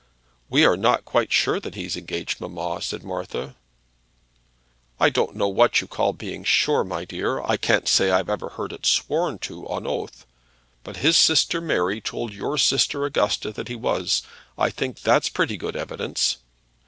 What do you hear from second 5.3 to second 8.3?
know what you call being sure, my dear. I can't say I've